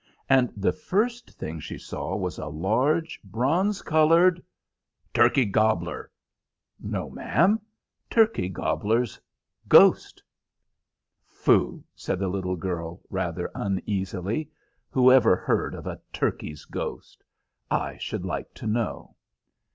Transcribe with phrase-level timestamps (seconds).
[0.27, 4.43] And the first thing she saw was a large, bronze colored
[5.13, 6.09] "Turkey gobbler!"
[6.79, 7.61] "No, ma'am.
[8.09, 9.21] Turkey gobbler's
[9.67, 10.23] ghost."
[11.27, 14.49] "Foo!" said the little girl, rather uneasily;
[14.89, 17.23] "whoever heard of a turkey's ghost,
[17.69, 19.15] I should like to know?"